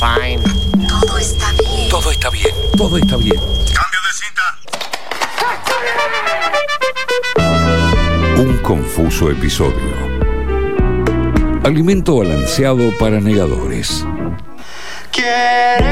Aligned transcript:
fine. 0.00 0.42
Todo 0.88 1.18
está 1.18 1.52
bien. 1.52 1.88
Todo 1.90 2.10
está 2.10 2.30
bien. 2.30 2.54
Todo 2.76 2.96
está 2.96 3.16
bien. 3.18 3.36
Cambio 3.36 4.00
de 4.06 4.12
cinta. 4.16 4.42
Un 8.38 8.56
confuso 8.62 9.30
episodio. 9.30 10.00
Alimento 11.64 12.16
balanceado 12.16 12.96
para 12.98 13.20
negadores. 13.20 14.06
La 15.18 15.89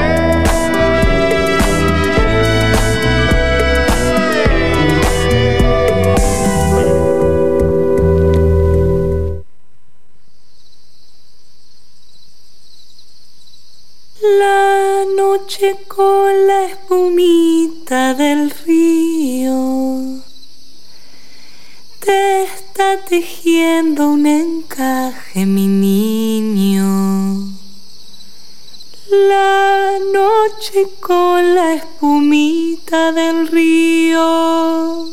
la 16.49 16.65
espumita 16.65 18.15
del 18.15 18.49
río 18.65 20.19
te 21.99 22.43
está 22.43 23.05
tejiendo 23.07 24.09
un 24.09 24.25
encaje, 24.25 25.45
mi 25.45 25.67
niño. 25.67 26.87
La 29.11 29.99
noche 30.11 30.87
con 30.99 31.53
la 31.53 31.75
espumita 31.75 33.11
del 33.11 33.47
río 33.47 35.11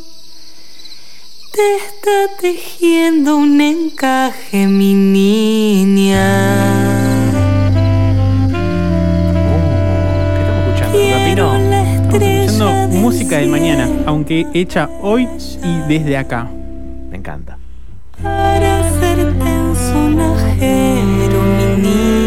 te 1.53 1.77
está 1.77 2.19
tejiendo 2.41 3.37
un 3.37 3.61
encaje, 3.61 4.67
mi 4.67 4.95
niña. 4.95 6.27
Escuchando 11.27 11.59
del 12.19 12.89
música 12.89 13.39
del 13.39 13.49
mañana, 13.49 13.89
aunque 14.07 14.47
hecha 14.55 14.89
hoy 15.03 15.29
y 15.63 15.79
desde 15.89 16.17
acá. 16.17 16.49
Me 17.11 17.19
encanta. 17.19 17.59
para 18.23 18.81
hacerte 18.81 19.43
un 19.43 19.77
sonajero, 19.77 21.43
mi 21.43 21.83
niño. 21.83 22.26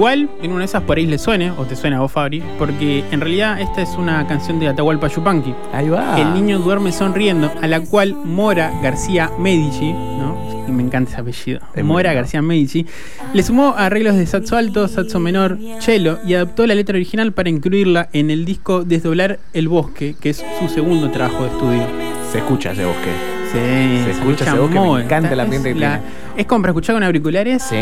Igual, 0.00 0.30
en 0.40 0.52
una 0.52 0.60
de 0.60 0.64
esas 0.64 0.82
por 0.84 0.96
ahí 0.96 1.04
le 1.04 1.18
suene, 1.18 1.50
o 1.50 1.66
te 1.66 1.76
suena 1.76 1.98
a 1.98 2.00
vos, 2.00 2.10
Fabri, 2.10 2.42
porque 2.58 3.04
en 3.10 3.20
realidad 3.20 3.60
esta 3.60 3.82
es 3.82 3.90
una 3.98 4.26
canción 4.26 4.58
de 4.58 4.66
Atahualpa 4.66 5.08
Yupanqui. 5.08 5.54
Ahí 5.74 5.90
va. 5.90 6.18
El 6.18 6.32
niño 6.32 6.58
duerme 6.58 6.90
sonriendo, 6.90 7.52
a 7.60 7.66
la 7.66 7.80
cual 7.80 8.14
Mora 8.14 8.72
García 8.82 9.30
Medici, 9.38 9.92
¿no? 9.92 10.38
Y 10.66 10.72
me 10.72 10.82
encanta 10.84 11.10
ese 11.10 11.20
apellido. 11.20 11.60
Es 11.74 11.84
Mora. 11.84 12.14
García 12.14 12.40
Medici 12.40 12.86
le 13.34 13.42
sumó 13.42 13.74
arreglos 13.76 14.16
de 14.16 14.24
saxo 14.24 14.56
alto, 14.56 14.88
saxo 14.88 15.20
menor, 15.20 15.58
cello 15.80 16.18
y 16.24 16.32
adaptó 16.32 16.66
la 16.66 16.74
letra 16.74 16.94
original 16.96 17.32
para 17.32 17.50
incluirla 17.50 18.08
en 18.14 18.30
el 18.30 18.46
disco 18.46 18.84
Desdoblar 18.84 19.38
el 19.52 19.68
Bosque, 19.68 20.16
que 20.18 20.30
es 20.30 20.42
su 20.58 20.68
segundo 20.70 21.10
trabajo 21.10 21.44
de 21.44 21.50
estudio. 21.50 21.86
Se 22.32 22.38
escucha 22.38 22.72
ese 22.72 22.86
bosque. 22.86 23.29
Sí, 23.52 23.58
Se 24.04 24.10
escucha 24.12 24.44
ese 24.44 24.58
bosque, 24.58 24.78
me 24.78 25.02
encanta 25.02 25.32
el 25.32 25.40
ambiente 25.40 25.70
es, 25.70 25.74
que 25.74 25.80
la- 25.80 26.00
es 26.36 26.46
como 26.46 26.62
para 26.62 26.70
escuchar 26.70 26.94
con 26.94 27.02
auriculares, 27.02 27.62
Sí. 27.62 27.76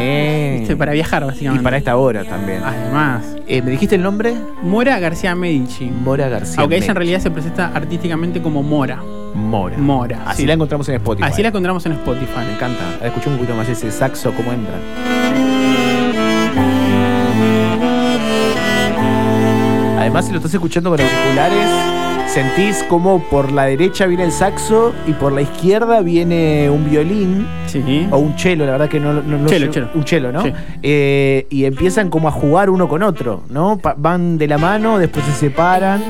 ¿viste? 0.61 0.77
para 0.77 0.93
viajar 0.93 1.23
Y 1.23 1.27
básicamente. 1.27 1.63
para 1.63 1.77
esta 1.77 1.97
hora 1.97 2.25
también. 2.25 2.63
Además, 2.65 3.23
Eh, 3.51 3.63
¿Me 3.63 3.71
dijiste 3.71 3.95
el 3.95 4.03
nombre? 4.03 4.35
Mora 4.63 4.99
García 4.99 5.34
Medici. 5.34 5.87
Mora 5.87 6.28
García. 6.28 6.61
Aunque 6.61 6.77
ella 6.77 6.89
en 6.89 6.95
realidad 6.97 7.19
se 7.21 7.31
presenta 7.31 7.71
artísticamente 7.75 8.43
como 8.43 8.62
Mora. 8.62 9.03
Mora. 9.34 9.78
Mora, 9.78 10.23
Así 10.27 10.43
sí. 10.43 10.47
la 10.47 10.53
encontramos 10.53 10.87
en 10.91 10.97
Spotify. 10.97 11.28
Así 11.31 11.41
la 11.43 11.49
encontramos 11.49 11.84
en 11.87 11.93
Me 11.93 11.99
Spotify. 11.99 12.45
encanta. 12.55 12.83
A 12.87 12.99
ver, 12.99 13.07
Escuché 13.09 13.31
un 13.31 13.37
poquito 13.37 13.55
más 13.57 13.67
ese 13.71 13.91
saxo, 13.91 14.33
cómo 14.34 14.53
entra. 14.53 14.75
Además, 19.99 20.25
si 20.27 20.31
lo 20.33 20.39
estás 20.39 20.55
escuchando 20.55 20.91
con 20.91 21.01
auriculares, 21.01 21.69
sentís 22.28 22.84
como 22.89 23.21
por 23.31 23.50
la 23.53 23.65
derecha 23.65 24.06
viene 24.06 24.25
el 24.25 24.33
saxo 24.33 24.93
y 25.06 25.12
por 25.12 25.33
la 25.33 25.41
izquierda 25.43 26.00
viene 26.03 26.69
un 26.71 26.89
violín 26.89 27.47
Sí. 27.66 28.06
o 28.11 28.19
un 28.19 28.37
chelo, 28.37 28.65
la 28.66 28.72
verdad 28.72 28.89
que 28.89 29.00
no, 29.00 29.12
no, 29.15 29.22
no 29.22 29.49
Chelo, 29.49 29.66
sé- 29.66 29.72
chelo. 29.72 29.89
un 29.94 30.05
chelo, 30.05 30.33
¿no? 30.33 30.43
Sí. 30.43 30.53
Eh, 30.83 31.47
y 31.50 31.65
empiezan 31.65 32.09
como 32.11 32.28
a 32.28 32.31
jugar 32.31 32.71
uno 32.71 32.89
con 32.89 33.03
otro, 33.03 33.43
¿no? 33.50 33.78
Pa- 33.78 33.94
van 33.97 34.39
de 34.39 34.47
la 34.49 34.56
mano, 34.59 34.99
después 34.99 35.25
se 35.27 35.33
separan 35.33 36.03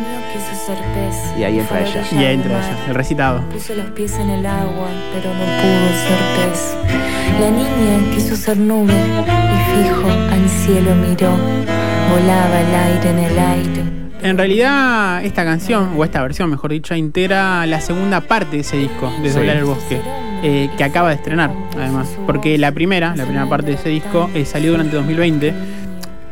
y 1.39 1.45
ahí 1.45 1.59
entra 1.61 1.81
ella. 1.81 2.03
Y 2.13 2.17
ahí 2.17 2.35
entra 2.35 2.59
ella, 2.59 2.77
el 2.89 2.95
recitado. 2.95 3.41
Puso 3.53 3.75
los 3.75 3.87
pies 3.91 4.13
en 4.19 4.31
el 4.31 4.45
agua, 4.47 4.89
pero 5.15 5.31
no 5.33 5.45
pudo 5.61 5.89
ser 6.05 6.51
pez. 6.51 6.77
La 7.41 7.51
niña 7.51 8.15
quiso 8.15 8.35
ser 8.37 8.57
nube 8.57 8.93
y 8.93 9.83
fijo 9.83 10.09
al 10.09 10.49
cielo 10.49 10.95
miró. 10.97 11.31
Volaba 12.11 12.61
el 12.61 12.75
aire 12.75 13.11
en 13.11 13.19
el 13.19 13.39
aire. 13.39 14.08
En 14.23 14.37
realidad, 14.37 15.25
esta 15.25 15.45
canción, 15.45 15.91
o 15.97 16.05
esta 16.05 16.21
versión, 16.23 16.51
mejor 16.51 16.73
dicho, 16.73 16.95
integra 16.95 17.65
la 17.67 17.81
segunda 17.81 18.21
parte 18.21 18.57
de 18.57 18.63
ese 18.63 18.77
disco, 18.77 19.13
de 19.23 19.31
Sí. 19.31 19.37
Doblar 19.39 19.57
el 19.59 19.65
Bosque, 19.65 20.01
eh, 20.43 20.69
que 20.77 20.85
acaba 20.85 21.11
de 21.11 21.17
estrenar, 21.17 21.53
además. 21.77 22.09
Porque 22.27 22.59
la 22.59 22.73
primera, 22.73 23.15
la 23.15 23.25
primera 23.25 23.49
parte 23.49 23.69
de 23.69 23.75
ese 23.75 23.91
disco, 23.91 24.29
eh, 24.35 24.45
salió 24.45 24.73
durante 24.73 24.97
2020. 24.97 25.55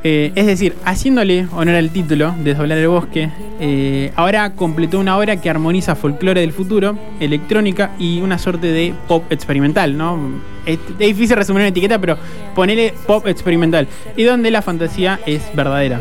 Eh, 0.08 0.32
es 0.34 0.47
decir, 0.47 0.74
haciéndole 0.84 1.47
honor 1.52 1.74
al 1.76 1.91
título, 1.91 2.34
Desdoblar 2.42 2.78
el 2.78 2.88
Bosque, 2.88 3.30
ahora 4.14 4.53
completó 4.53 5.00
una 5.00 5.16
obra 5.16 5.41
que 5.41 5.48
armoniza 5.50 5.94
folclore 5.97 6.41
del 6.42 6.53
futuro, 6.53 6.97
electrónica 7.18 7.92
y 7.98 8.20
una 8.20 8.38
suerte 8.38 8.68
de 8.68 8.94
pop 9.08 9.24
experimental, 9.30 9.97
¿no? 9.97 10.18
Es, 10.64 10.78
es 10.98 11.08
difícil 11.08 11.36
resumir 11.36 11.60
una 11.60 11.68
etiqueta, 11.68 11.98
pero 12.00 12.18
ponele 12.54 12.94
pop 13.06 13.26
experimental. 13.26 13.88
Y 14.16 14.24
donde 14.24 14.50
la 14.50 14.62
fantasía 14.62 15.18
es 15.26 15.42
verdadera. 15.54 16.00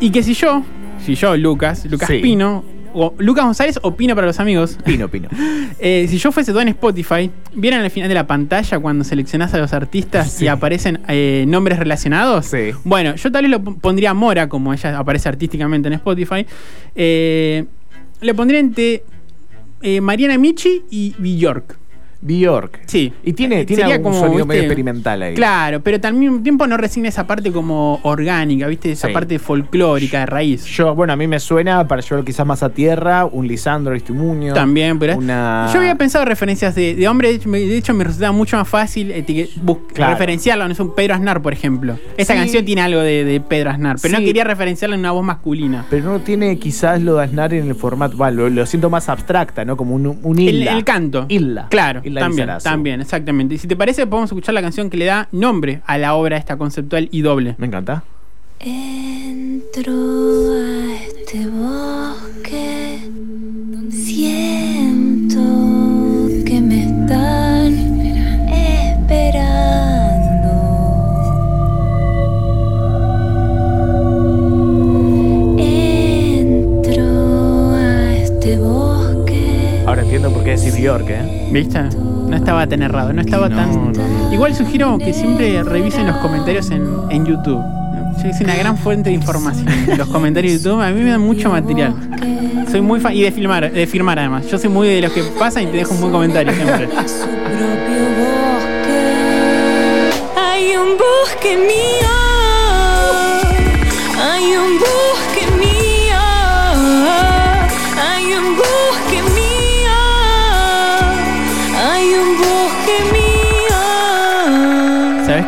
Y 0.00 0.10
que 0.10 0.22
si 0.22 0.34
yo, 0.34 0.62
si 1.04 1.14
yo, 1.14 1.36
Lucas, 1.36 1.84
Lucas 1.86 2.08
Sí. 2.08 2.18
Pino, 2.18 2.64
o 2.98 3.14
Lucas 3.18 3.44
González 3.44 3.78
o 3.82 3.94
Pino 3.94 4.14
para 4.14 4.26
los 4.26 4.40
amigos, 4.40 4.78
Pino, 4.84 5.08
Pino. 5.08 5.28
eh, 5.78 6.06
si 6.08 6.18
yo 6.18 6.32
fuese 6.32 6.52
todo 6.52 6.62
en 6.62 6.68
Spotify, 6.68 7.30
¿vieran 7.54 7.82
al 7.82 7.90
final 7.90 8.08
de 8.08 8.14
la 8.14 8.26
pantalla 8.26 8.78
cuando 8.78 9.04
seleccionás 9.04 9.52
a 9.52 9.58
los 9.58 9.72
artistas 9.72 10.40
y 10.40 10.48
aparecen 10.48 11.00
eh, 11.08 11.44
nombres 11.46 11.78
relacionados? 11.78 12.46
Sí. 12.46 12.70
Bueno, 12.84 13.14
yo 13.16 13.30
tal 13.30 13.42
vez 13.42 13.50
lo 13.50 13.62
pondría 13.62 14.14
Mora, 14.14 14.48
como 14.48 14.72
ella 14.72 14.98
aparece 14.98 15.28
artísticamente 15.28 15.88
en 15.88 15.94
Spotify. 15.94 16.46
Eh, 16.94 17.66
le 18.20 18.34
pondría 18.34 18.60
entre 18.60 19.04
Mariana 20.00 20.38
Michi 20.38 20.82
y 20.90 21.14
Bjork. 21.18 21.76
Bjork. 22.20 22.80
Sí. 22.86 23.12
Y 23.24 23.32
tiene, 23.34 23.64
tiene 23.64 23.82
Sería 23.82 23.96
un 23.98 24.02
como, 24.02 24.14
sonido 24.18 24.32
¿viste? 24.38 24.46
medio 24.48 24.62
experimental 24.62 25.22
ahí. 25.22 25.34
Claro, 25.34 25.80
pero 25.80 25.98
mismo 26.14 26.40
tiempo 26.42 26.66
no 26.66 26.76
resigna 26.76 27.08
esa 27.08 27.26
parte 27.26 27.52
como 27.52 28.00
orgánica, 28.02 28.66
¿viste? 28.66 28.92
Esa 28.92 29.08
Sí. 29.08 29.12
parte 29.12 29.38
folclórica 29.38 30.20
de 30.20 30.26
raíz. 30.26 30.64
Yo, 30.64 30.94
bueno, 30.94 31.12
a 31.12 31.16
mí 31.16 31.26
me 31.26 31.38
suena 31.40 31.86
para 31.86 32.00
llevarlo 32.02 32.24
quizás 32.24 32.46
más 32.46 32.62
a 32.62 32.70
tierra, 32.70 33.24
un 33.26 33.46
Lisandro 33.46 33.94
Estimuño. 33.94 34.54
También, 34.54 34.98
pero 34.98 35.16
Una... 35.16 35.68
yo 35.72 35.78
había 35.80 35.94
pensado 35.96 36.24
referencias 36.24 36.74
de, 36.74 36.94
de 36.94 37.08
hombre, 37.08 37.28
de 37.28 37.76
hecho, 37.76 37.94
me- 37.94 38.04
resultaba 38.04 38.32
mucho 38.32 38.56
más 38.56 38.68
fácil 38.68 39.10
bus- 39.62 39.78
Claro. 39.92 40.12
referenciarlo, 40.12 40.66
no 40.66 40.72
es 40.72 40.80
un 40.80 40.94
Pedro 40.94 41.14
Aznar, 41.14 41.42
por 41.42 41.52
ejemplo. 41.52 41.98
Esta 42.16 42.32
Sí. 42.34 42.38
canción 42.40 42.64
tiene 42.64 42.82
algo 42.82 43.00
de, 43.00 43.24
de 43.24 43.40
Pedro 43.40 43.70
Aznar, 43.70 43.96
pero 44.00 44.14
Sí. 44.16 44.20
no 44.20 44.26
quería 44.26 44.44
referenciarla 44.44 44.94
en 44.96 45.00
una 45.00 45.12
voz 45.12 45.24
masculina. 45.24 45.84
Pero 45.90 46.04
no 46.12 46.20
tiene 46.20 46.58
quizás 46.58 47.00
lo 47.02 47.16
de 47.16 47.24
Aznar 47.24 47.52
en 47.54 47.68
el 47.68 47.74
formato. 47.74 48.16
Bueno, 48.16 48.42
lo, 48.42 48.50
lo 48.50 48.66
siento 48.66 48.90
más 48.90 49.08
abstracta, 49.08 49.64
¿no? 49.64 49.76
Como 49.76 49.94
un, 49.94 50.18
un 50.22 50.38
El, 50.38 50.56
isla. 50.60 50.72
el 50.76 50.84
canto. 50.84 51.26
Isla. 51.28 51.66
Claro, 51.70 52.00
también, 52.10 52.46
Lizarazu. 52.46 52.64
también, 52.64 53.00
exactamente. 53.00 53.54
Y 53.54 53.58
si 53.58 53.68
te 53.68 53.76
parece, 53.76 54.06
podemos 54.06 54.30
escuchar 54.30 54.54
la 54.54 54.62
canción 54.62 54.90
que 54.90 54.96
le 54.96 55.04
da 55.06 55.28
nombre 55.32 55.80
a 55.86 55.98
la 55.98 56.14
obra 56.14 56.36
esta 56.36 56.56
conceptual 56.56 57.08
y 57.10 57.22
doble. 57.22 57.54
Me 57.58 57.66
encanta. 57.66 58.04
Entro 58.60 59.92
a 60.52 60.94
este 60.94 61.46
bosque, 61.46 63.00
siento 63.90 64.55
decís 80.56 80.80
Bjork, 80.80 81.08
¿eh? 81.08 81.48
¿Viste? 81.52 81.80
No 81.82 82.36
estaba 82.36 82.66
tan 82.66 82.82
errado, 82.82 83.12
no 83.12 83.20
estaba 83.20 83.48
No, 83.48 83.56
tan. 83.56 83.92
no, 83.92 84.32
Igual 84.32 84.54
sugiero 84.54 84.98
que 84.98 85.12
siempre 85.12 85.62
revisen 85.62 86.06
los 86.06 86.16
comentarios 86.18 86.70
en, 86.70 86.86
en 87.10 87.24
YouTube. 87.26 87.62
Es 88.24 88.40
una 88.40 88.56
gran 88.56 88.76
fuente 88.76 89.10
de 89.10 89.14
información. 89.14 89.66
Los 89.96 90.08
comentarios 90.08 90.54
de 90.54 90.58
YouTube 90.58 90.80
a 90.82 90.90
mí 90.90 91.00
me 91.02 91.10
dan 91.10 91.20
mucho 91.20 91.50
material. 91.50 91.94
Soy 92.70 92.80
muy 92.80 92.98
fan. 92.98 93.12
Y 93.14 93.22
de 93.22 93.30
filmar, 93.30 93.70
de 93.70 93.86
firmar 93.86 94.18
además. 94.18 94.46
Yo 94.50 94.58
soy 94.58 94.68
muy 94.70 94.88
de 94.88 95.02
los 95.02 95.12
que 95.12 95.22
pasan 95.38 95.64
y 95.64 95.66
te 95.66 95.76
dejo 95.76 95.94
un 95.94 96.00
buen 96.00 96.12
comentario 96.12 96.52
siempre. 96.52 96.86
Su 96.88 97.26
propio 97.26 98.02
bosque. 98.16 99.12
Hay 100.36 100.76
un 100.76 100.96
bosque 100.98 101.56
mío 101.56 102.05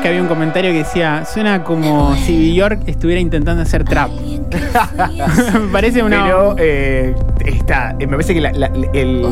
que 0.02 0.08
había 0.08 0.22
un 0.22 0.28
comentario 0.28 0.70
que 0.72 0.78
decía, 0.78 1.24
suena 1.24 1.64
como 1.64 2.14
si 2.16 2.52
Bjork 2.56 2.80
estuviera 2.86 3.20
intentando 3.20 3.62
hacer 3.62 3.84
trap. 3.84 4.10
Me 5.54 5.72
parece 5.72 6.02
una... 6.02 6.24
Pero 6.24 6.54
eh, 6.58 7.14
está, 7.44 7.94
eh, 7.98 8.06
me 8.06 8.12
parece 8.12 8.34
que 8.34 8.40
la, 8.40 8.52
la- 8.52 8.70
el- 8.92 9.26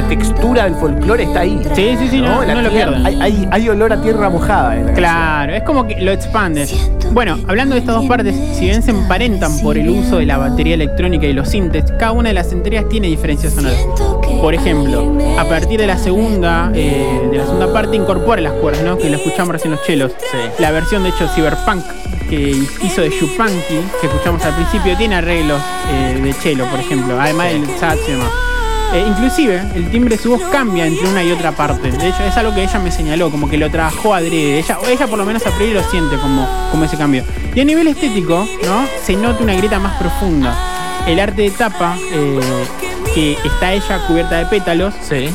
la 0.00 0.08
textura 0.08 0.64
del 0.64 0.74
folclore 0.74 1.24
está 1.24 1.40
ahí. 1.40 1.58
Sí, 1.74 1.96
sí, 1.98 2.08
sí, 2.10 2.20
no, 2.20 2.44
no 2.44 2.60
lo 2.62 2.70
pierdan. 2.70 3.06
hay, 3.06 3.18
hay- 3.20 3.48
hay 3.50 3.68
olor 3.70 3.92
a 3.94 4.00
tierra 4.02 4.28
mojada 4.28 4.76
en 4.76 4.86
la 4.86 4.92
Claro, 4.92 5.54
es 5.54 5.62
como 5.62 5.86
que 5.86 6.00
lo 6.02 6.12
expande. 6.12 6.66
Bueno, 7.12 7.38
hablando 7.48 7.74
de 7.74 7.80
estas 7.80 7.94
dos 7.94 8.04
partes, 8.06 8.36
si 8.54 8.66
bien 8.66 8.82
se 8.82 8.90
emparentan 8.90 9.58
por 9.60 9.78
el 9.78 9.88
uso 9.88 10.18
de 10.18 10.26
la 10.26 10.36
batería 10.36 10.74
electrónica 10.74 11.26
y 11.26 11.32
los 11.32 11.48
sintes, 11.48 11.84
cada 11.98 12.12
una 12.12 12.28
de 12.28 12.34
las 12.34 12.52
entregas 12.52 12.88
tiene 12.90 13.06
diferencias 13.08 13.54
sonoras. 13.54 13.78
Por 14.42 14.52
ejemplo, 14.54 15.16
a 15.38 15.44
partir 15.44 15.80
de 15.80 15.86
la 15.86 15.96
segunda, 15.96 16.70
eh, 16.74 17.28
de 17.30 17.38
la 17.38 17.44
segunda 17.44 17.72
parte 17.72 17.96
incorpora 17.96 18.42
las 18.42 18.52
cuerdas, 18.54 18.82
¿no? 18.84 18.98
Que 18.98 19.08
lo 19.08 19.16
escuchamos 19.16 19.52
recién 19.52 19.70
los 19.72 19.82
chelos. 19.84 20.12
Sí. 20.30 20.36
La 20.58 20.72
versión 20.72 21.02
de 21.04 21.08
hecho 21.08 21.26
Cyberpunk 21.34 21.82
que 22.28 22.50
hizo 22.82 23.00
de 23.02 23.08
Shupanqui, 23.10 23.78
que 24.00 24.08
escuchamos 24.08 24.44
al 24.44 24.52
principio, 24.56 24.96
tiene 24.96 25.14
arreglos 25.14 25.60
eh, 25.92 26.20
de 26.22 26.34
chelo, 26.34 26.64
por 26.66 26.80
ejemplo, 26.80 27.18
además 27.20 27.52
del 27.52 27.64
sax 27.78 27.98
y 28.08 28.12
demás. 28.12 28.28
Eh, 28.94 29.04
inclusive, 29.08 29.62
el 29.74 29.90
timbre 29.90 30.16
de 30.16 30.22
su 30.22 30.30
voz 30.30 30.40
cambia 30.50 30.86
entre 30.86 31.08
una 31.08 31.22
y 31.22 31.30
otra 31.32 31.52
parte. 31.52 31.90
De 31.90 32.08
hecho, 32.08 32.22
es 32.24 32.36
algo 32.36 32.54
que 32.54 32.62
ella 32.62 32.78
me 32.78 32.90
señaló, 32.90 33.30
como 33.30 33.48
que 33.48 33.58
lo 33.58 33.70
trabajó 33.70 34.14
adrede. 34.14 34.58
Ella, 34.58 34.78
ella 34.88 35.06
por 35.06 35.18
lo 35.18 35.24
menos 35.26 35.46
a 35.46 35.50
priori 35.50 35.74
lo 35.74 35.82
siente 35.90 36.16
como, 36.18 36.46
como 36.70 36.84
ese 36.84 36.96
cambio. 36.96 37.24
Y 37.54 37.60
a 37.60 37.64
nivel 37.64 37.88
estético, 37.88 38.46
¿no? 38.64 38.84
Se 39.02 39.14
nota 39.16 39.42
una 39.42 39.54
grieta 39.54 39.78
más 39.78 39.96
profunda. 39.98 40.54
El 41.06 41.20
arte 41.20 41.42
de 41.42 41.50
tapa, 41.50 41.96
eh, 42.12 42.40
que 43.14 43.32
está 43.44 43.72
ella 43.72 44.06
cubierta 44.06 44.36
de 44.38 44.46
pétalos, 44.46 44.94
Sí. 45.00 45.28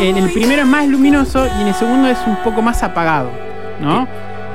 en 0.00 0.16
el 0.16 0.30
primero 0.32 0.62
es 0.62 0.68
más 0.68 0.86
luminoso 0.86 1.46
y 1.58 1.62
en 1.62 1.68
el 1.68 1.74
segundo 1.74 2.08
es 2.08 2.18
un 2.26 2.36
poco 2.42 2.62
más 2.62 2.82
apagado, 2.82 3.30
¿no? 3.80 4.06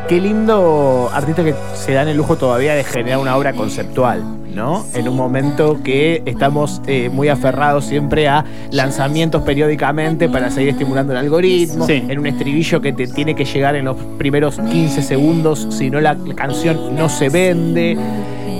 Qué 0.07 0.19
lindo 0.19 1.09
artista 1.13 1.43
que 1.43 1.55
se 1.75 1.93
dan 1.93 2.07
el 2.09 2.17
lujo 2.17 2.35
todavía 2.35 2.75
de 2.75 2.83
generar 2.83 3.19
una 3.19 3.37
obra 3.37 3.53
conceptual, 3.53 4.21
¿no? 4.53 4.85
En 4.93 5.07
un 5.07 5.15
momento 5.15 5.79
que 5.81 6.21
estamos 6.25 6.81
eh, 6.87 7.09
muy 7.11 7.29
aferrados 7.29 7.85
siempre 7.85 8.27
a 8.27 8.43
lanzamientos 8.69 9.43
periódicamente 9.43 10.27
para 10.27 10.51
seguir 10.51 10.71
estimulando 10.71 11.13
el 11.13 11.19
algoritmo, 11.19 11.87
Sí. 11.87 12.03
en 12.07 12.19
un 12.19 12.27
estribillo 12.27 12.81
que 12.81 12.91
te 12.91 13.07
tiene 13.07 13.33
que 13.33 13.45
llegar 13.45 13.75
en 13.75 13.85
los 13.85 13.95
primeros 14.17 14.59
15 14.59 15.01
segundos, 15.01 15.67
si 15.71 15.89
no 15.89 16.01
la 16.01 16.17
canción 16.35 16.95
no 16.95 17.07
se 17.07 17.29
vende. 17.29 17.97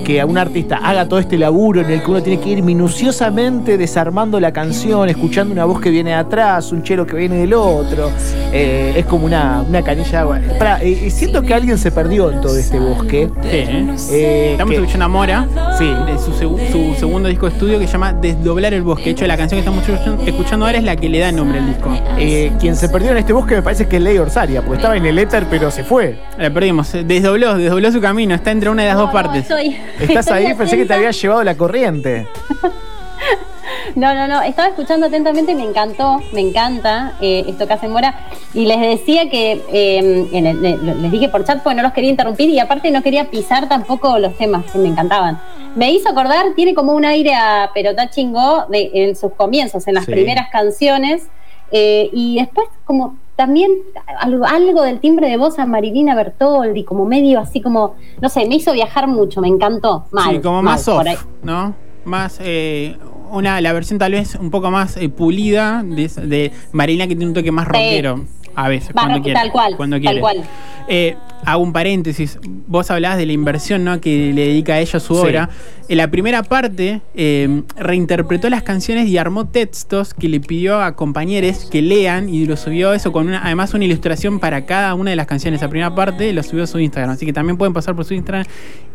Que 0.03 0.19
a 0.19 0.25
un 0.25 0.37
artista 0.37 0.77
haga 0.83 1.07
todo 1.07 1.19
este 1.19 1.37
laburo 1.37 1.79
en 1.81 1.89
el 1.89 2.03
que 2.03 2.11
uno 2.11 2.21
tiene 2.21 2.41
que 2.41 2.49
ir 2.49 2.61
minuciosamente 2.61 3.77
desarmando 3.77 4.39
la 4.39 4.51
canción, 4.51 5.07
escuchando 5.09 5.53
una 5.53 5.65
voz 5.65 5.79
que 5.79 5.89
viene 5.89 6.09
de 6.11 6.15
atrás, 6.17 6.71
un 6.71 6.83
chelo 6.83 7.05
que 7.07 7.15
viene 7.15 7.37
del 7.37 7.53
otro. 7.53 8.11
Eh, 8.51 8.93
es 8.97 9.05
como 9.05 9.25
una, 9.25 9.63
una 9.67 9.81
canilla 9.81 10.09
de 10.11 10.17
agua. 10.17 10.39
Pará, 10.59 10.79
eh, 10.81 11.09
siento 11.09 11.41
que 11.41 11.53
alguien 11.53 11.77
se 11.77 11.89
perdió 11.91 12.31
en 12.31 12.41
todo 12.41 12.57
este 12.57 12.79
bosque. 12.79 13.29
Sí, 13.43 13.47
¿eh? 13.51 13.95
Eh, 14.11 14.49
Estamos 14.51 14.71
que- 14.71 14.77
escuchando 14.79 15.05
a 15.05 15.07
Mora, 15.07 15.47
Sí. 15.77 15.85
de 15.85 16.17
su, 16.19 16.31
segu- 16.33 16.59
su 16.71 16.93
segundo 16.99 17.29
disco 17.29 17.47
de 17.47 17.53
estudio 17.53 17.79
que 17.79 17.85
se 17.87 17.93
llama 17.93 18.13
Desdoblar 18.13 18.73
el 18.73 18.83
Bosque. 18.83 19.05
De 19.05 19.11
hecho, 19.11 19.25
la 19.27 19.37
canción 19.37 19.57
que 19.57 19.67
estamos 19.67 19.87
escuchando- 19.87 20.23
escuchando 20.25 20.65
ahora 20.65 20.77
es 20.77 20.83
la 20.83 20.95
que 20.95 21.09
le 21.09 21.19
da 21.19 21.31
nombre 21.31 21.59
al 21.59 21.67
disco. 21.67 21.89
eh, 22.17 22.51
quien 22.59 22.75
se 22.75 22.89
perdió 22.89 23.11
en 23.11 23.17
este 23.17 23.33
bosque 23.33 23.55
me 23.55 23.61
parece 23.61 23.87
que 23.87 23.97
es 23.97 24.01
Ley 24.01 24.17
Orsaria, 24.17 24.61
porque 24.61 24.77
estaba 24.77 24.95
en 24.97 25.05
el 25.05 25.17
éter, 25.17 25.45
pero 25.49 25.71
se 25.71 25.83
fue. 25.83 26.17
La 26.37 26.49
perdimos. 26.53 26.91
Desdobló, 27.05 27.55
desdobló 27.57 27.91
su 27.91 27.99
camino. 28.01 28.35
Está 28.35 28.51
entre 28.51 28.69
una 28.69 28.83
de 28.83 28.89
las 28.89 28.97
dos 28.97 29.11
partes. 29.11 29.47
Soy- 29.47 29.75
Estás 29.99 30.29
ahí, 30.31 30.53
pensé 30.53 30.77
que 30.77 30.85
te 30.85 30.93
había 30.93 31.11
llevado 31.11 31.43
la 31.43 31.55
corriente. 31.55 32.27
No, 33.95 34.13
no, 34.13 34.27
no, 34.27 34.41
estaba 34.41 34.69
escuchando 34.69 35.05
atentamente 35.05 35.51
y 35.51 35.55
me 35.55 35.63
encantó, 35.63 36.21
me 36.33 36.41
encanta 36.41 37.13
eh, 37.21 37.43
esto 37.47 37.65
que 37.67 37.73
hace 37.73 37.87
Mora. 37.87 38.27
Y 38.53 38.65
les 38.65 38.79
decía 38.81 39.29
que, 39.29 39.61
eh, 39.71 40.27
en 40.31 40.45
el- 40.47 40.61
le- 40.61 40.77
les 40.95 41.11
dije 41.11 41.29
por 41.29 41.45
chat 41.45 41.61
porque 41.61 41.75
no 41.75 41.83
los 41.83 41.93
quería 41.93 42.09
interrumpir 42.09 42.49
y 42.49 42.59
aparte 42.59 42.91
no 42.91 43.01
quería 43.03 43.29
pisar 43.29 43.69
tampoco 43.69 44.17
los 44.19 44.35
temas 44.37 44.65
que 44.71 44.79
me 44.79 44.89
encantaban. 44.89 45.39
Me 45.75 45.91
hizo 45.91 46.09
acordar, 46.09 46.47
tiene 46.55 46.73
como 46.73 46.93
un 46.93 47.05
aire 47.05 47.35
a 47.35 47.69
Perotá 47.73 48.09
Chingó 48.09 48.65
de, 48.67 48.89
en 48.93 49.15
sus 49.15 49.31
comienzos, 49.33 49.87
en 49.87 49.93
las 49.95 50.05
Sí. 50.05 50.11
primeras 50.11 50.49
canciones. 50.49 51.23
eh, 51.71 52.09
y 52.13 52.37
después 52.39 52.67
como 52.85 53.17
también 53.35 53.71
algo, 54.19 54.45
algo 54.45 54.83
del 54.83 54.99
timbre 54.99 55.29
de 55.29 55.37
voz 55.37 55.59
a 55.59 55.65
Marilina 55.65 56.15
Bertoldi, 56.15 56.83
como 56.83 57.05
medio 57.05 57.39
así 57.39 57.61
como, 57.61 57.95
no 58.21 58.29
sé, 58.29 58.47
me 58.47 58.55
hizo 58.55 58.73
viajar 58.73 59.07
mucho, 59.07 59.41
me 59.41 59.47
encantó. 59.47 60.05
Mal, 60.11 60.35
sí, 60.35 60.41
como 60.41 60.61
mal, 60.61 60.75
más 60.75 60.87
ahí. 60.87 61.17
¿no? 61.41 61.73
Más. 62.05 62.39
eh, 62.41 62.97
una, 63.31 63.59
la 63.61 63.73
versión 63.73 63.97
tal 63.97 64.11
vez 64.11 64.35
un 64.35 64.51
poco 64.51 64.69
más 64.69 64.95
eh, 64.97 65.09
pulida 65.09 65.83
de, 65.83 66.07
de 66.07 66.51
Marilina 66.71 67.07
que 67.07 67.15
tiene 67.15 67.27
un 67.27 67.33
toque 67.33 67.51
más 67.51 67.67
rockero. 67.67 68.25
A 68.55 68.69
veces, 68.69 68.89
Va, 68.89 69.01
cuando 69.01 69.17
no, 69.17 69.23
quiere. 69.23 69.39
tal 69.39 69.51
cual, 69.51 69.75
Cuando 69.77 69.95
tal 69.97 70.01
quiere. 70.01 70.19
cual. 70.19 70.43
Eh, 70.87 71.15
hago 71.45 71.63
un 71.63 71.71
paréntesis. 71.73 72.37
Vos 72.67 72.91
hablabas 72.91 73.17
de 73.17 73.25
la 73.25 73.33
inversión 73.33 73.83
¿no? 73.85 73.99
que 74.01 74.31
le 74.33 74.47
dedica 74.47 74.73
a 74.73 74.79
ella 74.79 74.99
su 74.99 75.15
Sí. 75.15 75.21
obra. 75.21 75.49
En 75.89 75.97
la 75.97 76.09
primera 76.09 76.43
parte, 76.43 77.01
eh, 77.15 77.61
reinterpretó 77.77 78.49
las 78.49 78.63
canciones 78.63 79.07
y 79.07 79.17
armó 79.17 79.47
textos 79.47 80.13
que 80.13 80.29
le 80.29 80.39
pidió 80.39 80.81
a 80.81 80.95
compañeros 80.95 81.67
que 81.69 81.81
lean 81.81 82.29
y 82.29 82.45
lo 82.45 82.55
subió 82.57 82.93
eso 82.93 83.11
con 83.11 83.27
una, 83.27 83.43
además 83.45 83.73
una 83.73 83.85
ilustración 83.85 84.39
para 84.39 84.65
cada 84.65 84.93
una 84.95 85.09
de 85.11 85.15
las 85.15 85.27
canciones. 85.27 85.61
La 85.61 85.69
primera 85.69 85.93
parte 85.93 86.31
lo 86.33 86.41
subió 86.43 86.63
a 86.63 86.67
su 86.67 86.79
Instagram. 86.79 87.11
Así 87.11 87.25
que 87.25 87.33
también 87.33 87.57
pueden 87.57 87.73
pasar 87.73 87.95
por 87.95 88.05
su 88.05 88.13
Instagram 88.13 88.45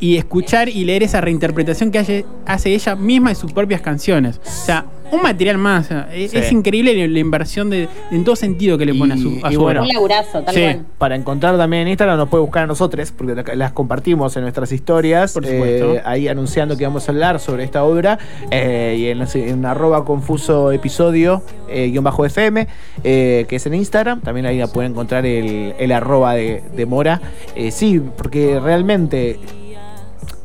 y 0.01 0.17
escuchar 0.17 0.69
y 0.69 0.85
leer 0.85 1.03
esa 1.03 1.21
reinterpretación 1.21 1.91
que 1.91 1.99
hace, 1.99 2.25
hace 2.47 2.75
ella 2.75 2.97
misma 2.97 3.31
de 3.31 3.35
sus 3.35 3.53
propias 3.53 3.81
canciones. 3.81 4.41
O 4.45 4.51
sea, 4.67 4.87
un 5.11 5.23
material 5.23 5.59
más. 5.59 5.87
sea, 5.89 6.09
es, 6.13 6.31
Sí. 6.33 6.39
es 6.39 6.53
increíble 6.53 7.09
la 7.09 7.19
inversión 7.19 7.71
de, 7.71 7.89
en 8.11 8.25
todo 8.25 8.37
sentido 8.37 8.77
que 8.79 8.85
le 8.87 8.95
pone 8.95 9.15
a 9.15 9.17
su, 9.17 9.39
a 9.43 9.51
y 9.51 9.55
su 9.55 9.61
bueno, 9.61 9.81
obra. 9.81 9.89
Un 9.89 9.95
laburazo, 9.95 10.43
tal 10.43 10.55
Sí. 10.55 10.61
cual. 10.61 10.85
Para 10.99 11.17
encontrar 11.17 11.57
también 11.57 11.83
en 11.83 11.89
Instagram 11.89 12.17
nos 12.19 12.29
puede 12.29 12.43
buscar 12.43 12.65
a 12.65 12.67
nosotros, 12.67 13.13
porque 13.13 13.35
la- 13.35 13.55
las 13.55 13.73
compartimos 13.73 14.37
en 14.37 14.43
nuestras 14.43 14.73
historias, 14.73 15.33
Por 15.33 15.47
supuesto. 15.47 15.95
eh, 15.95 16.03
ahí 16.05 16.29
anunciando 16.29 16.77
que 16.77 16.85
vamos 16.85 17.09
a 17.09 17.13
hablar 17.13 17.41
sobre 17.41 17.65
esta 17.65 17.85
obra, 17.85 18.19
eh, 18.51 18.97
y 18.99 19.07
en, 19.07 19.25
en 19.49 19.65
arroba 19.67 20.05
confuso 20.05 20.73
episodio, 20.73 21.43
eh, 21.69 21.89
guion 21.91 22.05
bajo 22.05 22.25
FM, 22.27 22.67
eh, 23.05 23.47
que 23.49 23.57
es 23.57 23.67
en 23.67 23.75
Instagram, 23.75 24.21
también 24.21 24.47
ahí 24.47 24.63
pueden 24.73 24.93
encontrar 24.93 25.25
el, 25.27 25.75
el 25.79 25.93
arroba 25.93 26.35
de, 26.35 26.63
de 26.77 26.87
Mora. 26.87 27.21
Eh, 27.55 27.71
sí, 27.71 28.01
porque 28.17 28.59
realmente... 28.61 29.39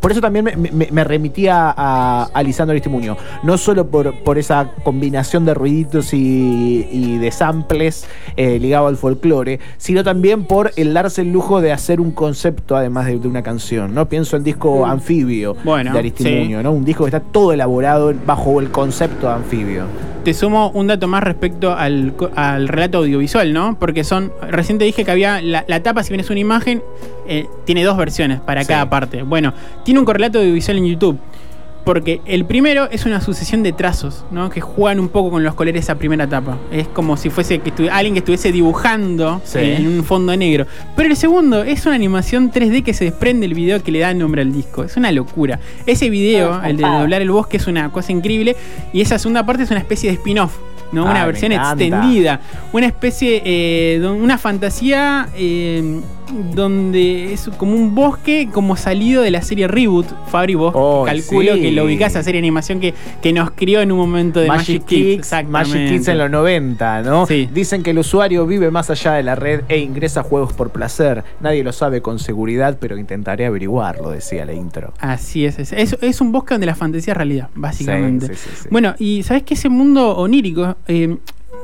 Por 0.04 0.12
eso 0.12 0.20
también 0.22 0.44
me, 0.46 0.56
me- 0.58 0.90
me 0.92 1.04
remitía 1.06 1.74
a, 1.76 2.26
a 2.34 2.44
Lisandro 2.44 2.74
Aristimuño. 2.74 3.16
No 3.42 3.58
solo 3.58 3.88
por, 3.88 4.14
por 4.24 4.38
esa 4.38 4.70
combinación 4.84 5.46
de 5.46 5.54
ruiditos 5.54 6.14
y, 6.14 6.86
y 6.92 7.18
de 7.20 7.32
samples 7.32 8.06
eh, 8.36 8.60
ligado 8.60 8.88
al 8.88 8.98
folclore, 8.98 9.60
sino 9.78 10.04
también 10.04 10.44
por 10.44 10.72
el 10.76 10.94
darse 10.94 11.22
el 11.22 11.32
lujo 11.32 11.62
de 11.62 11.72
hacer 11.72 12.02
un 12.02 12.12
concepto 12.12 12.76
además 12.76 13.06
de, 13.06 13.18
de 13.18 13.28
una 13.30 13.42
canción. 13.44 13.96
¿no? 13.96 14.10
Pienso 14.10 14.36
en 14.36 14.44
disco 14.44 14.86
anfibio 14.86 15.56
Bueno, 15.64 15.94
de 15.94 16.00
Aristimuño, 16.00 16.58
sí. 16.58 16.64
¿no? 16.66 16.72
Un 16.74 16.84
disco 16.84 17.06
que 17.06 17.08
está 17.16 17.22
todo 17.22 17.54
elaborado 17.54 18.14
bajo 18.26 18.60
el 18.60 18.70
concepto 18.72 19.28
de 19.28 19.34
anfibio. 19.36 19.84
Te 20.26 20.34
sumo 20.34 20.70
un 20.74 20.88
dato 20.88 21.08
más 21.08 21.22
respecto 21.24 21.74
al, 21.74 22.14
al 22.36 22.68
relato 22.70 23.00
audiovisual, 23.00 23.52
¿no? 23.52 23.78
Porque 23.78 24.06
son. 24.06 24.32
Recién 24.50 24.78
te 24.78 24.86
dije 24.86 25.04
que 25.04 25.12
había. 25.12 25.42
La, 25.42 25.66
la 25.68 25.84
tapa, 25.84 26.02
si 26.02 26.12
bien 26.14 26.22
es 26.22 26.30
una 26.30 26.40
imagen, 26.40 26.82
eh, 27.28 27.48
tiene 27.66 27.84
dos 27.84 27.98
versiones 27.98 28.40
para 28.40 28.62
Sí. 28.62 28.68
cada 28.70 28.90
parte. 28.90 29.24
Bueno, 29.24 29.54
tiene 29.84 30.00
un 30.00 30.06
correlato 30.06 30.40
audiovisual 30.40 30.78
en 30.78 30.86
YouTube. 30.86 31.20
Porque 31.86 32.22
el 32.26 32.46
primero 32.46 32.88
es 32.90 33.06
una 33.06 33.20
sucesión 33.20 33.62
de 33.62 33.74
trazos, 33.74 34.24
¿no? 34.32 34.50
Que 34.50 34.62
juegan 34.62 35.02
un 35.02 35.10
poco 35.10 35.32
con 35.32 35.44
los 35.44 35.54
colores 35.54 35.84
esa 35.84 35.96
primera 35.96 36.24
etapa. 36.24 36.58
Es 36.72 36.88
como 36.88 37.18
si 37.18 37.30
fuese 37.30 37.60
que 37.60 37.90
alguien 37.90 38.14
que 38.14 38.20
estuviese 38.20 38.54
dibujando 38.54 39.42
Sí. 39.44 39.60
en 39.60 39.88
un 39.88 40.06
fondo 40.06 40.34
negro. 40.38 40.66
Pero 40.96 41.10
el 41.10 41.18
segundo 41.18 41.62
es 41.62 41.86
una 41.86 41.96
animación 41.96 42.52
3D 42.52 42.84
que 42.84 42.94
se 42.94 43.04
desprende 43.04 43.46
del 43.50 43.54
video 43.54 43.84
que 43.84 43.92
le 43.92 44.00
da 44.00 44.14
nombre 44.14 44.44
al 44.44 44.54
disco. 44.54 44.86
Es 44.86 44.96
una 44.96 45.12
locura. 45.12 45.60
Ese 45.86 46.10
video, 46.10 46.64
el 46.64 46.78
de 46.78 46.84
doblar 46.84 47.22
el 47.22 47.32
bosque, 47.32 47.58
es 47.58 47.68
una 47.68 47.92
cosa 47.92 48.14
increíble. 48.14 48.56
Y 48.94 49.02
esa 49.02 49.20
segunda 49.20 49.46
parte 49.46 49.64
es 49.64 49.70
una 49.70 49.82
especie 49.82 50.10
de 50.10 50.16
spin-off. 50.16 50.56
¿No? 50.94 51.08
Ah, 51.08 51.12
una 51.12 51.20
me 51.22 51.26
versión 51.28 51.52
encanta. 51.52 51.84
extendida. 51.84 52.40
Una 52.72 52.86
especie, 52.86 53.42
eh, 53.46 54.00
don- 54.00 54.22
una 54.22 54.38
fantasía 54.38 55.28
eh, 55.36 56.00
donde 56.54 57.34
es 57.34 57.50
como 57.58 57.76
un 57.76 57.94
bosque 57.96 58.50
como 58.52 58.76
salido 58.76 59.22
de 59.22 59.32
la 59.32 59.42
serie 59.42 59.68
Reboot. 59.68 60.08
Fabri, 60.30 60.56
vos 60.56 60.74
Oh, 60.76 61.04
calculo 61.06 61.54
sí. 61.56 61.62
que 61.62 61.72
lo 61.72 61.86
ubicás 61.86 62.16
a 62.16 62.24
serie 62.24 62.42
de 62.42 62.46
animación 62.48 62.80
que, 62.80 62.94
que 63.22 63.34
nos 63.34 63.52
crió 63.52 63.82
en 63.82 63.92
un 63.92 63.98
momento 64.00 64.40
de 64.40 64.48
Magic, 64.48 64.86
Kids. 64.86 65.32
Magic 65.48 65.90
Kids 65.90 66.08
en 66.08 66.18
los 66.18 66.30
90, 66.30 67.02
¿no? 67.04 67.26
Sí. 67.26 67.48
Dicen 67.54 67.84
que 67.84 67.92
el 67.92 68.00
usuario 68.00 68.46
vive 68.48 68.72
más 68.72 68.90
allá 68.90 69.14
de 69.14 69.24
la 69.24 69.36
red 69.36 69.62
e 69.70 69.78
ingresa 69.80 70.22
a 70.22 70.24
juegos 70.24 70.54
por 70.54 70.72
placer. 70.72 71.24
Nadie 71.40 71.64
lo 71.64 71.72
sabe 71.72 72.02
con 72.02 72.20
seguridad, 72.20 72.78
pero 72.80 72.98
intentaré 72.98 73.46
averiguarlo, 73.46 74.10
decía 74.10 74.46
la 74.46 74.54
intro. 74.54 74.94
Así 75.00 75.46
es, 75.46 75.60
es, 75.60 75.72
es, 75.74 75.98
es 76.02 76.22
un 76.22 76.32
bosque 76.32 76.54
donde 76.56 76.68
la 76.68 76.76
fantasía 76.76 77.14
es 77.14 77.18
realidad, 77.18 77.50
básicamente. 77.56 78.28
Sí, 78.28 78.34
sí, 78.36 78.50
sí, 78.50 78.56
sí. 78.64 78.68
Bueno, 78.72 78.96
y 79.00 79.24
sabes 79.24 79.44
que 79.44 79.54
ese 79.54 79.70
mundo 79.70 80.16
onírico, 80.18 80.76
eh, 80.88 81.18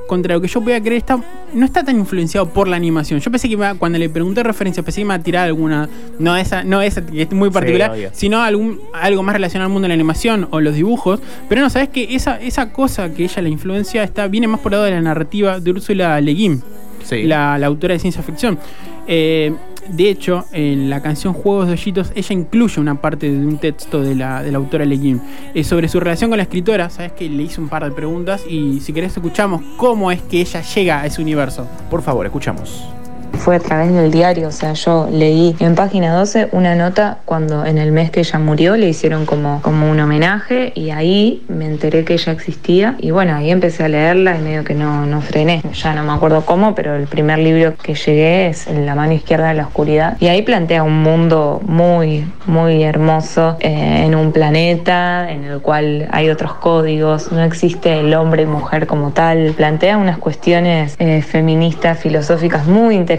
contra 0.07 0.33
lo 0.33 0.41
que 0.41 0.47
yo 0.47 0.61
podía 0.61 0.79
creer, 0.81 0.97
está, 0.97 1.19
no 1.53 1.65
está 1.65 1.83
tan 1.83 1.97
influenciado 1.99 2.49
por 2.49 2.67
la 2.67 2.75
animación. 2.75 3.19
Yo 3.19 3.29
pensé 3.29 3.47
que 3.47 3.53
iba- 3.53 3.75
cuando 3.75 3.99
le 3.99 4.09
pregunté 4.09 4.41
referencia, 4.41 4.81
pensé 4.81 4.97
que 5.01 5.05
iba 5.05 5.13
a 5.13 5.19
tirar 5.19 5.45
alguna, 5.45 5.87
no 6.17 6.35
esa, 6.35 6.63
no 6.63 6.81
esa 6.81 7.05
que 7.05 7.21
es 7.23 7.31
muy 7.31 7.51
particular, 7.51 7.91
sino 8.13 8.41
algún, 8.41 8.79
algo 8.93 9.21
más 9.21 9.33
relacionado 9.33 9.67
al 9.67 9.71
mundo 9.73 9.83
de 9.85 9.89
la 9.89 9.93
animación 9.93 10.47
o 10.49 10.61
los 10.61 10.73
dibujos. 10.73 11.19
Pero 11.47 11.61
no, 11.61 11.69
sabes 11.69 11.89
que 11.89 12.15
esa, 12.15 12.39
esa 12.41 12.71
cosa 12.73 13.13
que 13.13 13.23
ella 13.25 13.41
la 13.43 13.49
influencia 13.49 14.03
está, 14.03 14.27
viene 14.27 14.47
más 14.47 14.61
por 14.61 14.71
el 14.73 14.77
lado 14.77 14.85
de 14.85 14.91
la 14.91 15.01
narrativa 15.01 15.59
de 15.59 15.71
Úrsula 15.71 16.19
Le 16.21 16.33
Guin. 16.33 16.63
Sí. 17.03 17.23
la, 17.23 17.57
la 17.57 17.67
autora 17.67 17.93
de 17.93 17.99
ciencia 17.99 18.21
ficción. 18.21 18.59
Eh, 19.07 19.51
de 19.89 20.09
hecho, 20.09 20.45
en 20.51 20.89
la 20.89 21.01
canción 21.01 21.33
Juegos 21.33 21.67
de 21.67 21.73
Hoyitos, 21.73 22.11
ella 22.15 22.33
incluye 22.33 22.79
una 22.79 23.01
parte 23.01 23.31
de 23.31 23.45
un 23.45 23.57
texto 23.57 24.01
de 24.01 24.15
la, 24.15 24.43
de 24.43 24.51
la 24.51 24.57
autora 24.57 24.85
Le 24.85 24.97
Guin 24.97 25.21
sobre 25.63 25.87
su 25.87 25.99
relación 25.99 26.29
con 26.29 26.37
la 26.37 26.43
escritora. 26.43 26.89
Sabes 26.89 27.13
que 27.13 27.29
le 27.29 27.43
hice 27.43 27.59
un 27.59 27.69
par 27.69 27.83
de 27.83 27.91
preguntas 27.91 28.43
y 28.47 28.79
si 28.81 28.93
querés 28.93 29.15
escuchamos 29.15 29.61
cómo 29.77 30.11
es 30.11 30.21
que 30.21 30.41
ella 30.41 30.61
llega 30.61 31.01
a 31.01 31.05
ese 31.05 31.21
universo. 31.21 31.67
Por 31.89 32.01
favor, 32.01 32.25
escuchamos. 32.25 32.83
Fue 33.33 33.55
a 33.55 33.59
través 33.59 33.93
del 33.93 34.11
diario, 34.11 34.49
o 34.49 34.51
sea, 34.51 34.73
yo 34.73 35.07
leí 35.11 35.55
en 35.59 35.75
página 35.75 36.13
12 36.13 36.49
una 36.51 36.75
nota 36.75 37.19
cuando 37.25 37.65
en 37.65 37.77
el 37.77 37.91
mes 37.91 38.11
que 38.11 38.19
ella 38.19 38.39
murió 38.39 38.75
le 38.75 38.89
hicieron 38.89 39.25
como, 39.25 39.61
como 39.61 39.89
un 39.89 39.99
homenaje 39.99 40.73
y 40.75 40.89
ahí 40.89 41.43
me 41.47 41.65
enteré 41.65 42.03
que 42.03 42.13
ella 42.13 42.33
existía 42.33 42.95
y 42.99 43.11
bueno, 43.11 43.35
ahí 43.35 43.49
empecé 43.49 43.85
a 43.85 43.87
leerla 43.87 44.37
y 44.37 44.41
medio 44.41 44.63
que 44.63 44.73
no, 44.73 45.05
no 45.05 45.21
frené. 45.21 45.61
Ya 45.73 45.93
no 45.93 46.03
me 46.03 46.11
acuerdo 46.11 46.45
cómo, 46.45 46.75
pero 46.75 46.95
el 46.95 47.07
primer 47.07 47.39
libro 47.39 47.75
que 47.81 47.95
llegué 47.95 48.47
es 48.49 48.67
la 48.67 48.95
mano 48.95 49.13
izquierda 49.13 49.49
de 49.49 49.55
la 49.55 49.63
oscuridad 49.63 50.17
y 50.19 50.27
ahí 50.27 50.41
plantea 50.41 50.83
un 50.83 51.01
mundo 51.01 51.61
muy, 51.65 52.25
muy 52.45 52.83
hermoso 52.83 53.57
eh, 53.59 54.03
en 54.05 54.15
un 54.15 54.31
planeta 54.31 55.31
en 55.31 55.43
el 55.45 55.59
cual 55.59 56.07
hay 56.11 56.29
otros 56.29 56.53
códigos, 56.55 57.31
no 57.31 57.43
existe 57.43 57.99
el 57.99 58.13
hombre 58.13 58.43
y 58.43 58.45
mujer 58.45 58.87
como 58.87 59.11
tal, 59.11 59.53
plantea 59.55 59.97
unas 59.97 60.17
cuestiones 60.17 60.95
eh, 60.99 61.21
feministas, 61.21 61.99
filosóficas 61.99 62.65
muy 62.65 62.95
interesantes 62.95 63.18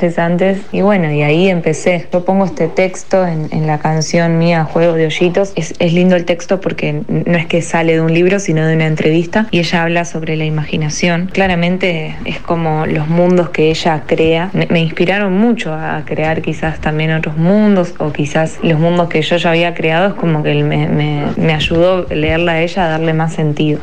y 0.73 0.81
bueno, 0.81 1.13
y 1.13 1.23
ahí 1.23 1.49
empecé. 1.49 2.09
Yo 2.11 2.25
pongo 2.25 2.47
este 2.47 2.69
texto 2.69 3.27
en, 3.27 3.67
la 3.67 3.79
canción 3.79 4.39
mía 4.39 4.65
Juego 4.65 4.95
de 4.95 5.07
Hoyitos. 5.07 5.53
Es, 5.57 5.75
es 5.79 5.93
lindo 5.93 6.17
el 6.17 6.25
texto 6.25 6.61
porque 6.61 7.03
no 7.09 7.37
es 7.37 7.47
que 7.47 7.61
sale 7.61 7.95
de 7.95 8.01
un 8.01 8.15
libro, 8.15 8.39
sino 8.41 8.67
de 8.67 8.75
una 8.75 8.87
entrevista 8.87 9.47
y 9.51 9.59
ella 9.59 9.83
habla 9.83 10.05
sobre 10.07 10.37
la 10.37 10.47
imaginación. 10.47 11.29
Claramente 11.31 12.17
es 12.25 12.39
como 12.39 12.87
los 12.87 13.09
mundos 13.09 13.51
que 13.51 13.69
ella 13.71 14.05
crea. 14.07 14.49
Me, 14.55 14.67
me 14.71 14.81
inspiraron 14.81 15.37
mucho 15.37 15.75
a 15.75 16.03
crear 16.07 16.41
quizás 16.41 16.81
también 16.81 17.13
otros 17.13 17.37
mundos 17.37 17.95
o 17.99 18.11
quizás 18.13 18.59
los 18.63 18.79
mundos 18.79 19.09
que 19.11 19.21
yo 19.21 19.37
ya 19.37 19.51
había 19.51 19.75
creado 19.75 20.09
es 20.09 20.15
como 20.15 20.43
que 20.43 20.55
me, 20.65 20.89
me, 20.89 21.27
me 21.37 21.53
ayudó 21.53 22.07
leerla 22.09 22.53
a 22.53 22.63
ella 22.63 22.87
a 22.87 22.89
darle 22.89 23.13
más 23.13 23.35
sentido. 23.35 23.81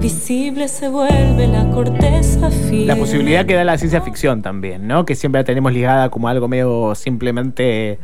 Visible 0.00 0.68
se 0.68 0.88
vuelve 0.88 1.46
la 1.46 1.70
corteza 1.70 2.50
fina. 2.50 2.94
La 2.94 2.96
posibilidad 2.96 3.46
que 3.46 3.54
da 3.54 3.64
la 3.64 3.78
ciencia 3.78 4.00
ficción 4.02 4.42
también, 4.42 4.86
¿no? 4.86 5.04
Que 5.04 5.14
siempre 5.14 5.40
la 5.40 5.44
tenemos 5.44 5.72
ligada 5.72 6.10
como 6.10 6.28
algo 6.28 6.48
medio 6.48 6.94
simplemente. 6.94 7.98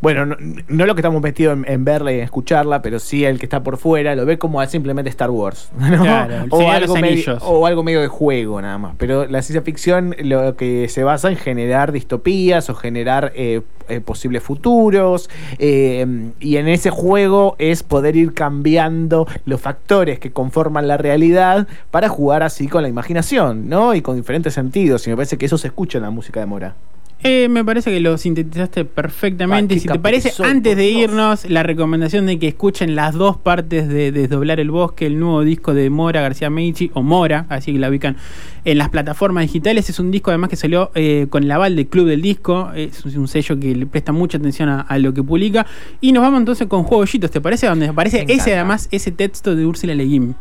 Bueno, 0.00 0.24
no, 0.24 0.36
no 0.68 0.86
lo 0.86 0.94
que 0.94 1.00
estamos 1.00 1.20
metidos 1.20 1.58
en, 1.58 1.64
en 1.70 1.84
verla 1.84 2.12
y 2.12 2.16
en 2.16 2.22
escucharla, 2.22 2.80
pero 2.80 2.98
sí 2.98 3.24
el 3.24 3.38
que 3.38 3.46
está 3.46 3.62
por 3.62 3.76
fuera 3.76 4.14
lo 4.14 4.24
ve 4.24 4.38
como 4.38 4.64
simplemente 4.66 5.10
Star 5.10 5.30
Wars, 5.30 5.70
¿no? 5.78 6.02
Claro, 6.02 6.46
o, 6.50 6.70
algo 6.70 6.96
medio, 6.96 7.38
o 7.42 7.66
algo 7.66 7.82
medio 7.82 8.00
de 8.00 8.08
juego 8.08 8.60
nada 8.62 8.78
más. 8.78 8.94
Pero 8.96 9.26
la 9.26 9.42
ciencia 9.42 9.62
ficción 9.62 10.14
lo 10.22 10.56
que 10.56 10.88
se 10.88 11.04
basa 11.04 11.30
en 11.30 11.36
generar 11.36 11.92
distopías 11.92 12.70
o 12.70 12.74
generar 12.74 13.32
eh, 13.34 13.60
eh, 13.88 14.00
posibles 14.00 14.42
futuros. 14.42 15.28
eh, 15.58 16.06
y 16.38 16.56
en 16.56 16.68
ese 16.68 16.90
juego 16.90 17.56
es 17.58 17.82
poder 17.82 18.16
ir 18.16 18.34
cambiando 18.34 19.26
los 19.44 19.60
factores 19.60 20.18
que 20.18 20.30
conforman 20.30 20.88
la 20.88 20.96
realidad 20.96 21.66
para 21.90 22.08
jugar 22.08 22.42
así 22.42 22.68
con 22.68 22.82
la 22.82 22.88
imaginación, 22.88 23.68
¿no? 23.68 23.94
Y 23.94 24.00
con 24.00 24.16
diferentes 24.16 24.54
sentidos. 24.54 25.06
Y 25.06 25.10
me 25.10 25.16
parece 25.16 25.36
que 25.36 25.46
eso 25.46 25.58
se 25.58 25.68
escucha 25.68 25.98
en 25.98 26.04
la 26.04 26.10
música 26.10 26.40
de 26.40 26.46
Mora. 26.46 26.74
Eh, 27.22 27.48
me 27.50 27.64
parece 27.64 27.90
que 27.90 28.00
lo 28.00 28.16
sintetizaste 28.16 28.86
perfectamente. 28.86 29.74
Ah, 29.74 29.78
si 29.78 29.88
te 29.88 29.98
parece, 29.98 30.30
soy, 30.30 30.46
antes 30.46 30.74
de 30.76 30.90
irnos, 30.90 31.48
la 31.50 31.62
recomendación 31.62 32.24
de 32.26 32.38
que 32.38 32.48
escuchen 32.48 32.94
las 32.94 33.14
dos 33.14 33.36
partes 33.36 33.88
de 33.88 34.10
Desdoblar 34.10 34.58
el 34.58 34.70
Bosque, 34.70 35.06
el 35.06 35.18
nuevo 35.18 35.42
disco 35.42 35.74
de 35.74 35.90
Mora 35.90 36.22
García 36.22 36.48
Meichi, 36.48 36.90
o 36.94 37.02
Mora, 37.02 37.44
así 37.50 37.72
que 37.72 37.78
la 37.78 37.90
ubican 37.90 38.16
en 38.64 38.78
las 38.78 38.88
plataformas 38.88 39.42
digitales. 39.42 39.90
Es 39.90 39.98
un 40.00 40.10
disco 40.10 40.30
además 40.30 40.48
que 40.48 40.56
salió 40.56 40.90
eh, 40.94 41.26
con 41.28 41.44
el 41.44 41.50
aval 41.50 41.76
del 41.76 41.88
Club 41.88 42.06
del 42.06 42.22
Disco. 42.22 42.70
Es 42.74 43.04
un 43.04 43.28
sello 43.28 43.58
que 43.60 43.74
le 43.74 43.86
presta 43.86 44.12
mucha 44.12 44.38
atención 44.38 44.70
a, 44.70 44.80
a 44.80 44.98
lo 44.98 45.12
que 45.12 45.22
publica. 45.22 45.66
Y 46.00 46.12
nos 46.12 46.22
vamos 46.22 46.40
entonces 46.40 46.68
con 46.68 46.84
Juegollitos, 46.84 47.30
¿te 47.30 47.40
parece? 47.40 47.66
Donde 47.66 47.88
aparece 47.88 48.24
ese 48.28 48.54
además, 48.54 48.88
ese 48.90 49.12
texto 49.12 49.54
de 49.54 49.66
Úrsula 49.66 49.94
Le 49.94 50.04
Guin. 50.04 50.34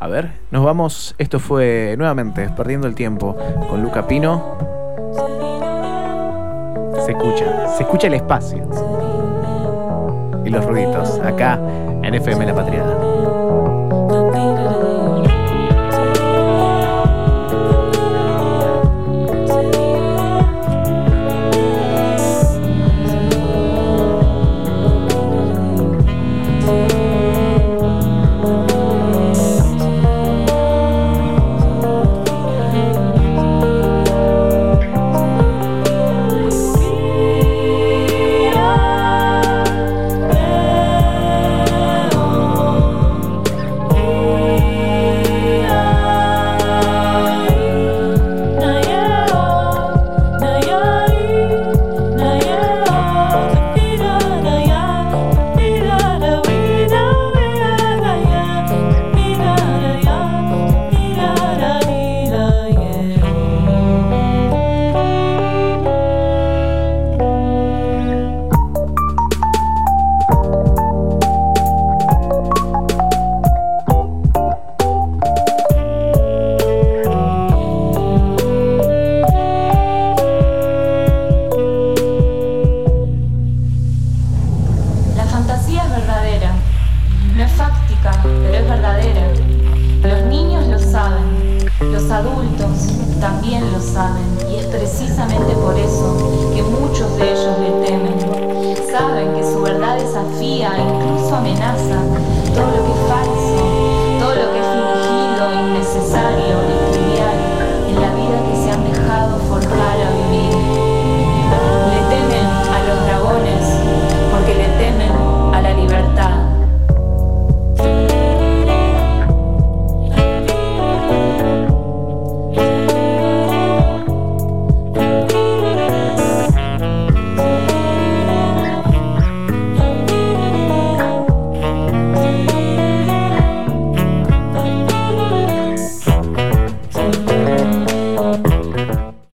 A 0.00 0.08
ver, 0.08 0.32
nos 0.50 0.64
vamos. 0.64 1.14
Esto 1.18 1.38
fue 1.40 1.94
nuevamente 1.98 2.48
Perdiendo 2.56 2.86
el 2.86 2.94
Tiempo 2.94 3.36
con 3.68 3.82
Luca 3.82 4.06
Pino. 4.06 4.77
Se 7.08 7.12
escucha, 7.12 7.68
se 7.68 7.82
escucha 7.84 8.06
el 8.08 8.14
espacio 8.14 8.58
y 10.44 10.50
los 10.50 10.62
ruiditos 10.62 11.18
acá 11.20 11.58
en 12.02 12.12
FM 12.12 12.44
La 12.44 12.54
Patriada. 12.54 12.98
fáctica, 87.58 88.12
pero 88.22 88.54
es 88.54 88.68
verdadera. 88.70 89.26
Los 90.02 90.22
niños 90.26 90.66
lo 90.68 90.78
saben, 90.78 91.58
los 91.92 92.08
adultos 92.08 92.86
también 93.20 93.64
lo 93.72 93.80
saben, 93.80 94.24
y 94.48 94.60
es 94.60 94.66
precisamente 94.66 95.52
por 95.54 95.76
eso 95.76 96.52
que 96.54 96.62
muchos 96.62 97.16
de 97.18 97.32
ellos 97.32 97.58
le 97.58 97.86
temen. 97.86 98.14
Saben 98.90 99.34
que 99.34 99.42
su 99.42 99.60
verdad 99.60 99.96
desafía, 99.98 100.70
e 100.76 100.82
incluso 100.82 101.34
amenaza, 101.34 101.98
todo 102.54 102.68
lo 102.76 102.80
que 102.86 102.92
es 102.94 103.02
falso, 103.10 103.58
todo 104.20 104.34
lo 104.40 104.46
que 104.52 104.58
es 104.62 104.68
fingido, 104.74 105.42
e 105.50 105.54
innecesario, 105.66 106.67